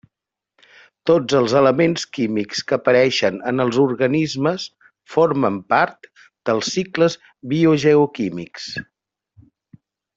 Tots 1.09 1.35
els 1.39 1.53
elements 1.59 2.05
químics 2.17 2.63
que 2.71 2.77
apareixen 2.79 3.37
en 3.53 3.63
els 3.65 3.77
organismes 3.85 4.67
formen 5.17 5.61
part 5.75 6.13
dels 6.51 6.73
cicles 6.79 7.19
biogeoquímics. 7.55 8.71